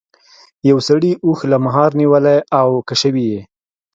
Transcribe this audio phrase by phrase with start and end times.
[0.69, 3.41] یو سړي اوښ له مهار نیولی او کشوي یې.